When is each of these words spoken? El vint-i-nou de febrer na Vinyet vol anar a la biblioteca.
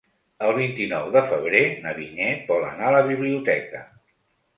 El 0.45 0.51
vint-i-nou 0.59 1.09
de 1.15 1.21
febrer 1.31 1.61
na 1.83 1.93
Vinyet 1.97 2.47
vol 2.53 2.65
anar 2.71 2.87
a 2.87 2.95
la 2.97 3.03
biblioteca. 3.11 3.83